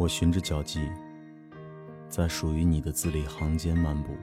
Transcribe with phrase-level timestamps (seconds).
[0.00, 0.90] 我循着脚迹，
[2.08, 4.16] 在属于你的字里行间漫步，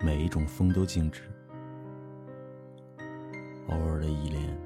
[0.00, 1.24] 每一种风都静止，
[3.66, 4.58] 偶尔的依恋，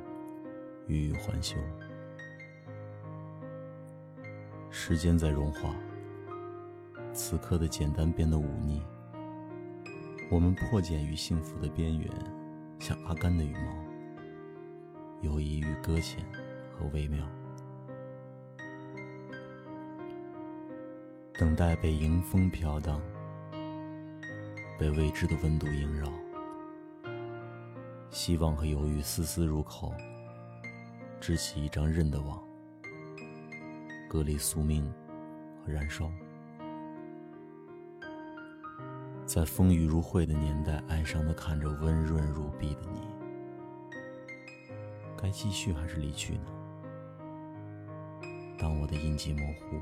[0.87, 1.57] 欲语还休。
[4.71, 5.75] 时间在融化，
[7.13, 8.81] 此刻的简单变得忤逆。
[10.31, 12.09] 我们破茧于幸福的边缘，
[12.79, 13.75] 像阿甘的羽毛，
[15.21, 16.25] 游移于搁浅
[16.79, 17.27] 和微妙。
[21.43, 23.03] 等待被迎风飘荡，
[24.79, 26.07] 被未知的温度萦绕，
[28.11, 29.93] 希望和犹豫丝丝入口，
[31.21, 32.41] 织起一张韧的网，
[34.09, 34.89] 隔离宿命
[35.67, 36.09] 和燃烧。
[39.27, 43.01] 在风雨如晦的年代，哀伤的看着温润如碧的你，
[45.21, 46.45] 该继续还是离去呢？
[48.61, 49.81] 当我的印记模糊。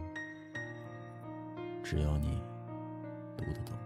[1.90, 2.40] 只要你
[3.36, 3.76] 读得懂，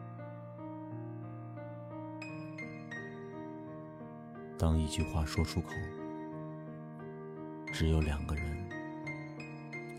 [4.59, 5.71] 当一句话说出口，
[7.73, 8.45] 只有两个人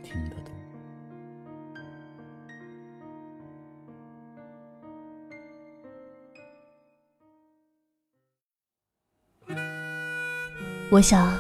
[0.04, 0.54] 听得懂。
[10.92, 11.36] 我想，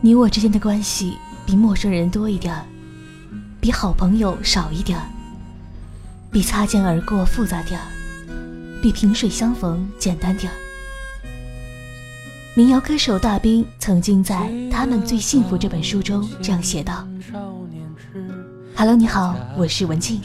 [0.00, 2.54] 你我之间的关系比陌生人多一点，
[3.60, 4.96] 比好朋友少一点。
[6.32, 7.86] 比擦肩而过复杂点儿，
[8.80, 10.56] 比萍水相逢简单点儿。
[12.54, 14.36] 民谣歌手大兵曾经在
[14.70, 17.06] 《他们最幸福》这本书中这样写道
[18.74, 20.22] ：“Hello，你好，我是文静。”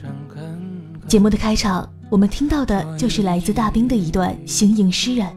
[1.09, 5.28] 节目的开场，我们听到的就是来自大兵的一段《行吟诗人》。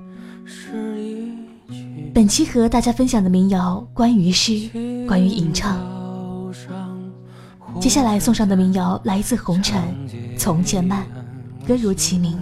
[2.14, 4.70] 本期和大家分享的民谣关于诗，
[5.08, 5.78] 关于吟唱。
[7.80, 9.80] 接下来送上的民谣来自红尘，
[10.38, 11.02] 《从前慢》，
[11.66, 12.38] 歌如其名。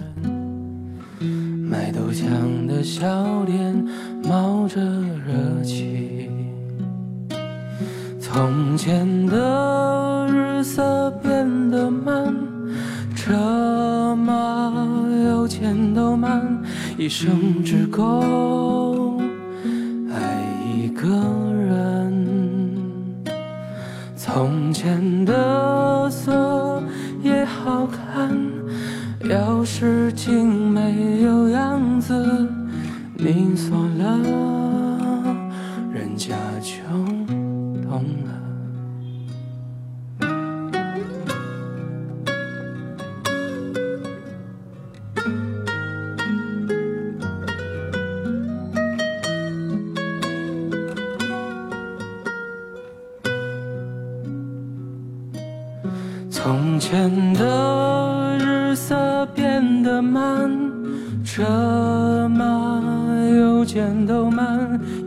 [1.69, 3.73] 卖豆浆的小店
[4.27, 6.29] 冒着热气，
[8.19, 12.35] 从前的日色变得慢，
[13.15, 14.73] 车马
[15.23, 16.61] 邮件都慢，
[16.97, 19.21] 一生只够
[20.11, 20.43] 爱
[20.75, 21.48] 一个。
[24.39, 26.81] 从前的锁
[27.21, 28.31] 也好看，
[29.23, 32.47] 钥匙精没有样子，
[33.15, 34.17] 你锁了，
[35.91, 36.37] 人家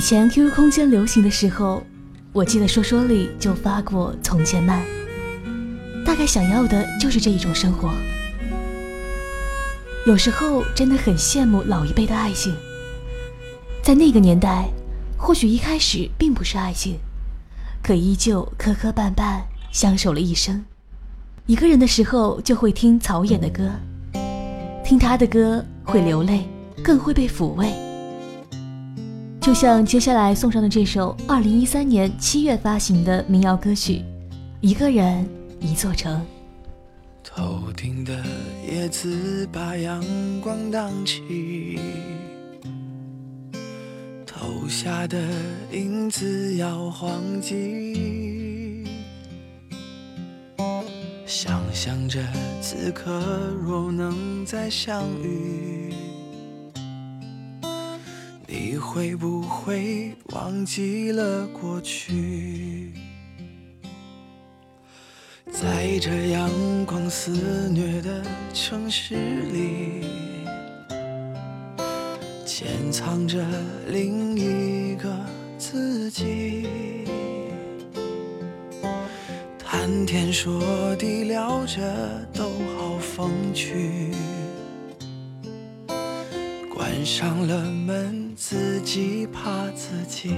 [0.00, 1.82] 以前 QQ 空间流行的时候，
[2.32, 4.82] 我记得说说里就发过《从前慢》，
[6.06, 7.92] 大概想要的就是这一种生活。
[10.06, 12.56] 有时候真的很羡慕老一辈的爱情，
[13.82, 14.70] 在那个年代，
[15.18, 16.98] 或许一开始并不是爱情，
[17.82, 19.42] 可依旧磕磕绊绊。
[19.70, 20.64] 相守了一生，
[21.44, 23.70] 一个人的时候就会听曹衍的歌，
[24.82, 26.48] 听他的歌会流泪，
[26.82, 27.89] 更会被抚慰。
[29.50, 33.94] 就像接下来送上的这首二零一三年七月发行的民谣歌曲
[34.60, 36.24] 《一个人一座城》。
[37.28, 38.16] 头顶的
[38.64, 40.00] 叶子把阳
[40.40, 41.80] 光荡起，
[44.24, 45.20] 投下的
[45.72, 48.84] 影子摇晃起。
[51.26, 52.20] 想象着
[52.62, 53.20] 此刻
[53.60, 55.92] 若能再相遇，
[58.80, 62.94] 会不会忘记了过去
[65.52, 66.50] 在这阳
[66.86, 68.24] 光肆虐的
[68.54, 69.14] 城市
[69.52, 70.06] 里
[72.46, 73.44] 潜藏着
[73.88, 75.14] 另一个
[75.58, 76.66] 自己
[79.58, 81.80] 谈天说地聊着
[82.32, 82.44] 都
[82.76, 84.10] 好风趣
[86.74, 90.30] 关上了门自己怕自己。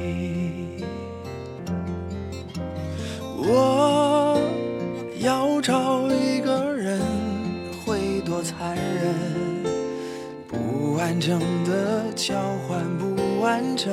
[3.38, 4.40] 我
[5.20, 7.00] 要找一个人
[7.84, 9.14] 会多残忍，
[10.46, 12.34] 不完整的交
[12.66, 13.92] 换不完整。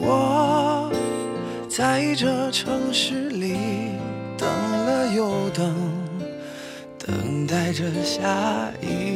[0.00, 0.90] 我
[1.68, 3.56] 在这城市里
[4.38, 5.74] 等了又等，
[6.98, 9.15] 等待着下一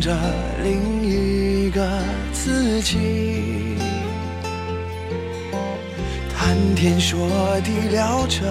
[0.00, 0.16] 着
[0.62, 1.86] 另一个
[2.32, 3.76] 自己。
[6.36, 7.28] 谈天说
[7.64, 8.42] 地聊着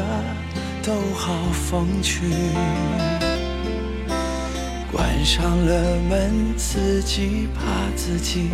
[0.84, 2.22] 都好风趣，
[4.92, 7.62] 关上了门自己怕
[7.96, 8.50] 自己。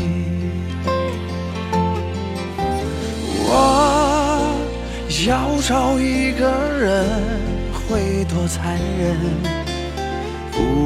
[3.46, 4.56] 我
[5.28, 6.50] 要找一个
[6.80, 7.06] 人
[7.74, 9.63] 会多残忍，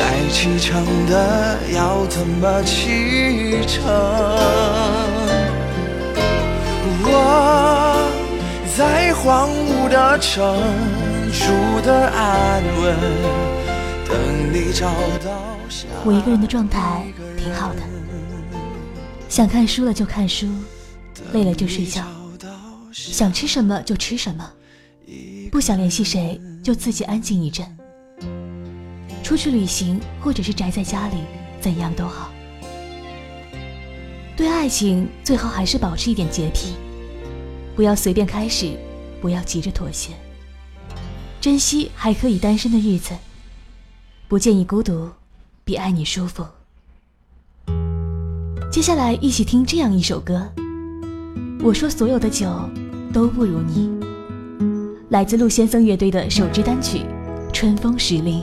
[0.00, 3.84] 该启程的要怎么启程？
[7.04, 8.10] 我
[8.78, 10.56] 在荒芜的城
[11.30, 12.96] 住的安稳，
[14.08, 14.16] 等
[14.54, 14.90] 你找
[15.22, 15.58] 到
[16.02, 17.04] 我一个人的状态
[17.36, 17.82] 挺好的，
[19.28, 20.48] 想看书了就看书，
[21.34, 22.02] 累了就睡觉，
[22.90, 24.50] 想吃什么就吃什么，
[25.52, 27.66] 不想联系谁就自己安静一阵。
[29.30, 31.18] 出去旅行或者是宅在家里，
[31.60, 32.32] 怎样都好。
[34.36, 36.74] 对爱情最好还是保持一点洁癖，
[37.76, 38.76] 不要随便开始，
[39.20, 40.10] 不要急着妥协，
[41.40, 43.14] 珍惜还可以单身的日子，
[44.26, 45.08] 不介意孤独，
[45.62, 46.44] 比爱你舒服。
[48.68, 50.44] 接下来一起听这样一首歌，
[51.62, 52.48] 我说所有的酒
[53.12, 53.88] 都不如你，
[55.10, 56.98] 来自陆先生乐队的首支单曲
[57.52, 58.42] 《春风十里》。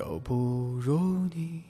[0.00, 1.69] 都不如你。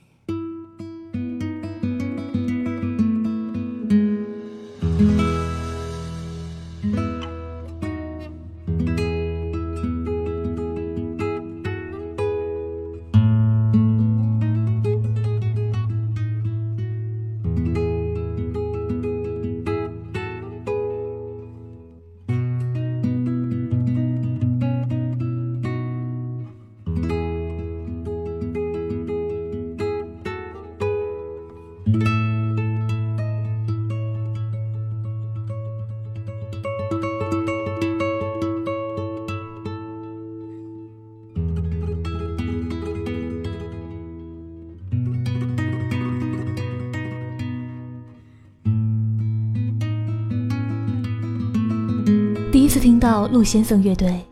[53.01, 54.23] 到陆先生乐队，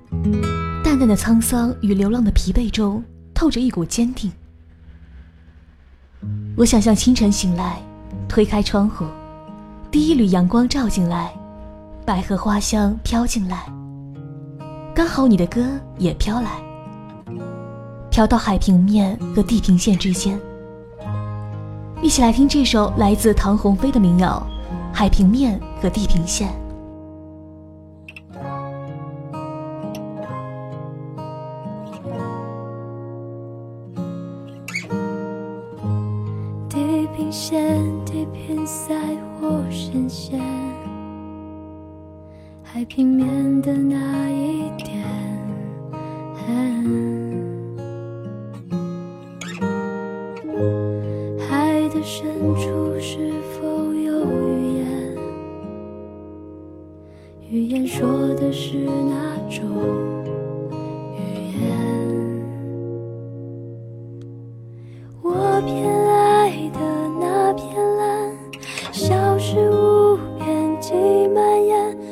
[0.83, 4.31] 淡淡的沧桑与流浪的疲惫中透着一股坚定。
[6.55, 7.81] 我想象清晨醒来，
[8.27, 9.05] 推开窗户，
[9.89, 11.33] 第一缕阳光照进来，
[12.05, 13.65] 百合花香飘进来，
[14.93, 15.65] 刚好你的歌
[15.97, 16.61] 也飘来，
[18.11, 20.39] 飘到海平面和地平线之间。
[22.03, 24.45] 一起来听这首来自唐鸿飞的民谣
[24.95, 26.49] 《海平面和地平线》。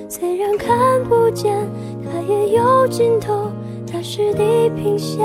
[0.10, 1.70] 虽然看不见，
[2.04, 3.52] 它也有尽头，
[3.92, 5.20] 那是地平线。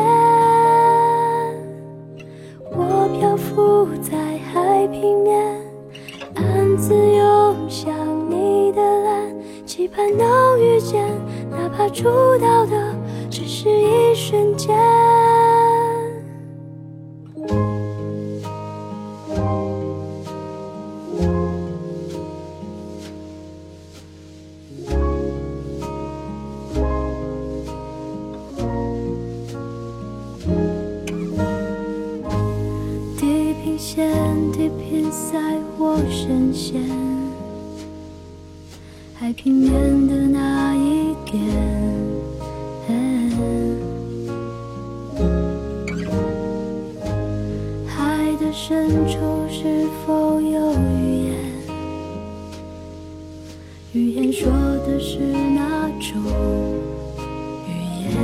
[2.71, 4.17] 我漂浮在
[4.53, 5.63] 海平面，
[6.35, 7.95] 暗自涌向
[8.29, 9.33] 你的蓝，
[9.65, 11.07] 期盼能遇见，
[11.49, 12.09] 哪怕触
[12.39, 12.95] 到的
[13.31, 14.77] 只是一瞬间。
[55.03, 56.23] 是哪种
[57.67, 57.71] 语
[58.05, 58.15] 言？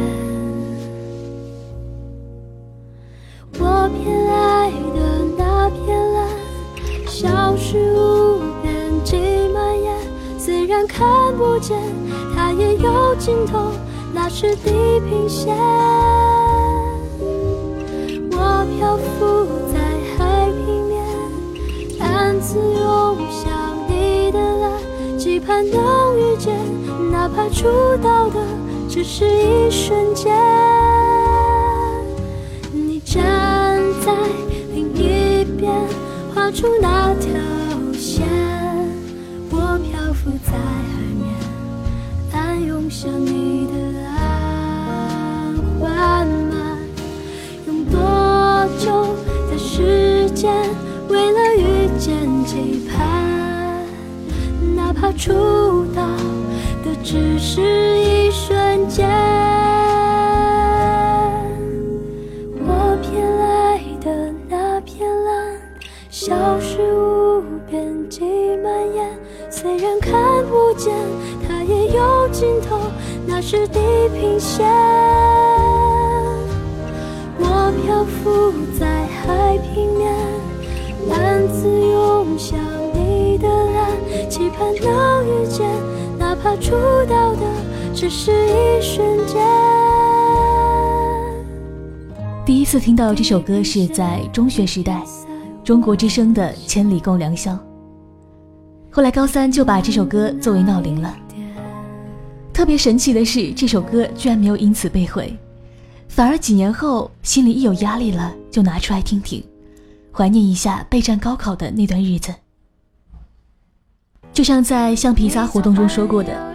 [3.59, 4.97] 我偏爱的
[5.37, 6.17] 那片蓝，
[7.09, 8.71] 消失无边
[9.03, 9.17] 际
[9.53, 9.93] 蔓延。
[10.39, 11.05] 虽然看
[11.37, 11.77] 不见，
[12.37, 13.73] 它也有尽头，
[14.15, 15.53] 那是地平线。
[18.31, 19.75] 我漂浮在
[20.17, 21.03] 海平面，
[22.01, 26.55] 暗自涌向你的蓝，期盼能遇见，
[27.59, 27.67] 触
[28.01, 28.39] 到的
[28.89, 30.33] 只是一瞬间。
[32.73, 33.19] 你站
[34.01, 34.13] 在
[34.73, 35.73] 另一边，
[36.33, 37.33] 画出那条
[37.95, 38.25] 线。
[39.51, 40.61] 我漂浮在海
[41.19, 41.35] 面，
[42.33, 43.75] 暗涌向你的
[44.07, 46.79] 岸，缓慢。
[47.67, 47.99] 用多
[48.79, 49.17] 久
[49.51, 50.55] 的时间，
[51.09, 53.85] 为了遇见期盼，
[54.77, 55.33] 哪怕触
[55.93, 56.07] 到
[57.03, 57.61] 只是
[57.99, 59.09] 一瞬间。
[62.61, 65.57] 我偏爱的那片蓝，
[66.11, 68.21] 消失无边际
[68.63, 69.09] 蔓延。
[69.51, 70.13] 虽然看
[70.49, 70.95] 不见，
[71.47, 72.79] 它也有尽头，
[73.27, 73.81] 那是地
[74.15, 74.67] 平线。
[77.39, 80.13] 我漂浮在海平面，
[81.11, 82.59] 暗自涌向
[82.93, 85.67] 你的蓝，期盼能遇见，
[86.43, 86.73] 怕触
[87.09, 87.41] 到的
[87.95, 89.37] 只是一瞬间。
[92.47, 95.03] 第一次听到这首歌是在中学时代，
[95.63, 97.53] 中国之声的《千里共良宵》。
[98.91, 101.15] 后来高三就把这首歌作为闹铃了。
[102.53, 105.37] 特别神奇的是，这首歌居然没有因此被毁，
[106.09, 109.45] 反而几年后心里一有压力了，就拿出来听听，
[110.11, 112.35] 怀念一下备战高考的那段日子。
[114.39, 116.55] 就像在橡皮擦活动中说过的，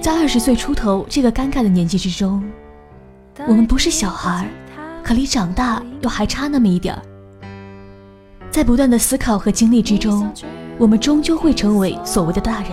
[0.00, 2.42] 在二十岁出头这个尴尬的年纪之中，
[3.46, 4.44] 我们不是小孩，
[5.04, 7.02] 可离长大又还差那么一点儿。
[8.50, 10.28] 在不断的思考和经历之中，
[10.78, 12.70] 我们终究会成为所谓的大人。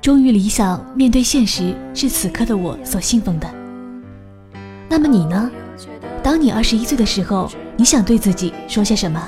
[0.00, 3.48] 忠于理想，面对现实，是此刻的我所信奉的。
[4.88, 5.48] 那么你呢？
[6.20, 9.22] 当你二十一岁的时候，你想对自己说些什么？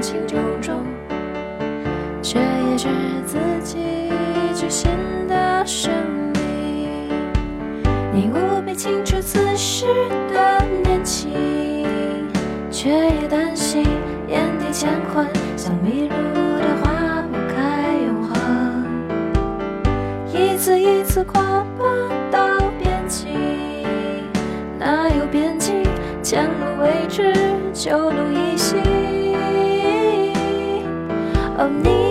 [0.00, 0.84] 情种种，
[2.22, 2.88] 却也是
[3.26, 3.78] 自己
[4.54, 4.90] 局限
[5.28, 5.92] 的生
[6.32, 6.88] 命。
[8.12, 9.86] 你无比清楚此时
[10.32, 11.30] 的年轻，
[12.70, 13.84] 却也担心
[14.28, 16.14] 眼底乾坤，像迷路
[16.58, 18.86] 的花不开永恒。
[20.32, 21.84] 一次一次跨不
[22.30, 23.28] 到边境，
[24.78, 25.10] 那
[26.22, 27.32] 前路未知，
[27.72, 29.19] 旧路依稀。
[31.60, 32.09] 哦你，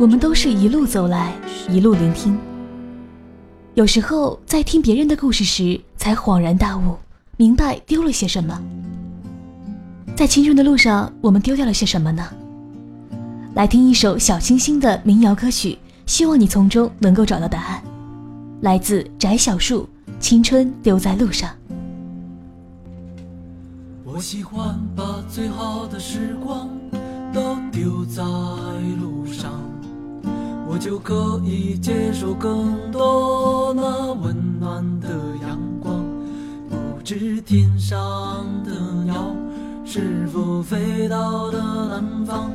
[0.00, 1.34] 我们都是一路走来，
[1.68, 2.38] 一路聆听。
[3.74, 6.96] 有时候在听别人的故事时，才恍然大悟，
[7.36, 8.62] 明白丢了些什么。
[10.14, 12.24] 在青春的路上，我们丢掉了些什么呢？
[13.54, 17.82] 来听一首小清新的民谣歌曲，希望你从中能够找到答案。
[18.60, 19.82] 来自翟小树，
[20.20, 21.50] 《青春丢在路上》。
[24.04, 26.68] 我喜欢把最好的时光
[27.32, 28.22] 都丢在
[29.00, 29.52] 路上，
[30.70, 35.08] 我就可以接受更多那温暖的
[35.40, 36.04] 阳光。
[36.68, 38.70] 不知天上的
[39.04, 39.34] 鸟
[39.84, 42.50] 是否飞到了南方，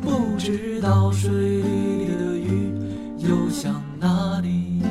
[0.00, 2.74] 不知道水里的鱼
[3.18, 4.82] 游向哪里。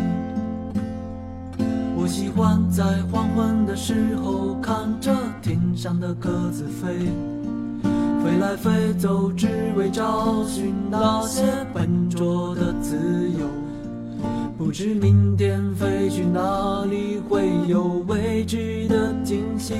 [1.98, 7.12] 我喜欢在黄昏的时候看着天上的鸽子飞，
[8.24, 12.96] 飞来飞走，只为找寻那些笨拙的自
[13.40, 13.48] 由。
[14.58, 19.74] 不知明天飞去哪里，会有未知的惊喜。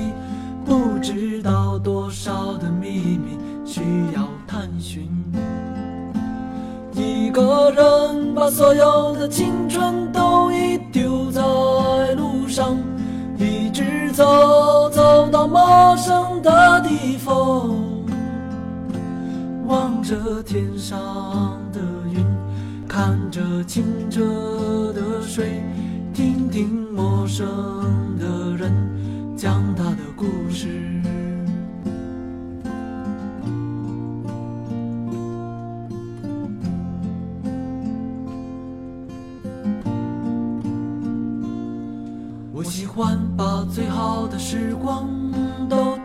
[0.64, 3.80] 不知道多少的秘密需
[4.14, 5.08] 要探寻。
[6.94, 11.40] 一个人把所有的青春都已丢在
[12.14, 12.76] 路上，
[13.38, 17.70] 一直走走到陌生的地方，
[19.72, 21.80] 望着天上的
[22.12, 22.22] 云，
[22.86, 25.62] 看着清澈的水，
[26.12, 27.48] 听听陌生
[28.18, 28.70] 的人
[29.34, 31.00] 讲他的故事。
[42.52, 45.08] 我喜欢把最好的时光
[45.66, 45.96] 都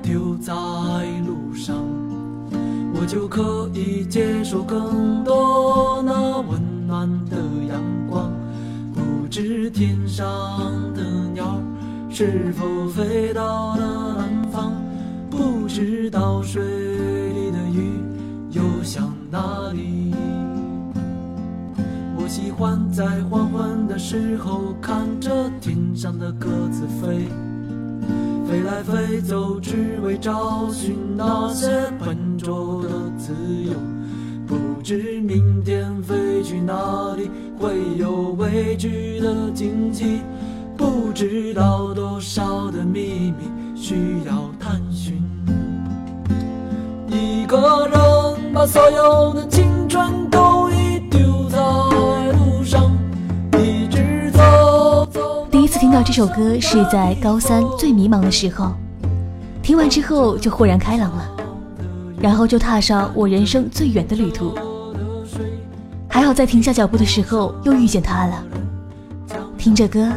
[3.07, 7.37] 就可以接受更多那温暖的
[7.69, 8.29] 阳光。
[8.93, 10.25] 不知天上
[10.93, 11.57] 的鸟
[12.09, 14.73] 是否飞到了南方，
[15.29, 17.93] 不知道水里的鱼
[18.51, 20.13] 游向哪里。
[22.17, 27.29] 我喜欢在黄昏的时候看着天上的鸽子飞，
[28.49, 31.69] 飞来飞走，只为找寻那些
[32.03, 33.73] 笨拙的自由。
[34.45, 40.21] 不知明天飞去哪里，会有未知的荆棘。
[40.77, 43.95] 不知道多少的秘密需
[44.25, 45.21] 要探寻。
[47.07, 51.57] 一个人把所有的青春都已丢在
[52.33, 52.91] 路上，
[53.53, 55.47] 一直走走。
[55.49, 58.73] 第一次听到这首歌是在高三最迷茫的时候，
[59.63, 61.36] 听完之后就豁然开朗了，
[62.19, 64.57] 然后就踏上我人生最远的旅途。
[66.09, 68.43] 还好在停下脚步的时候又遇见他了，
[69.57, 70.07] 听着歌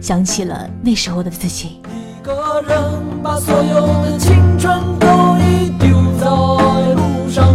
[0.00, 1.80] 想起了那时候的自己。
[1.84, 2.80] 一个人
[3.22, 5.06] 把所有的青春都
[5.38, 6.26] 已丢在
[6.94, 7.52] 路上，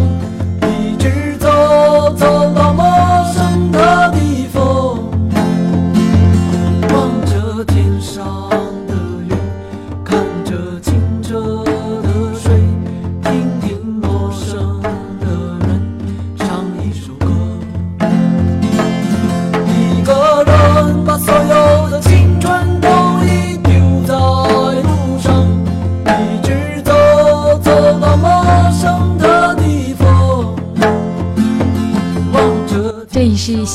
[0.63, 2.42] 一直走走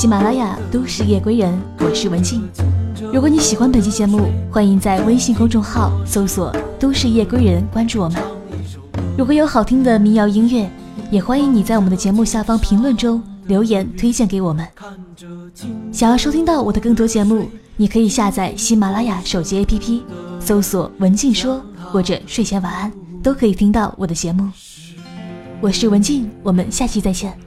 [0.08, 2.42] 喜马拉雅都市夜归人，我是文静。
[3.12, 8.18] 如果你喜欢本期节目，欢迎在微信公众号搜索“都市夜归人”，关注我们。
[9.18, 10.66] 如果有好听的民谣音乐，
[11.10, 14.66] 也欢迎你在我们的节目下方评论中留言推荐给我们。
[15.92, 20.00] 想要收听到我的更多节目，你可以下载喜马拉雅手机 APP，
[20.40, 22.90] 搜索“文静说”或者“睡前晚安”，
[23.22, 24.48] 都可以听到我的节目。
[25.60, 27.38] 我是文静，我们下期再见。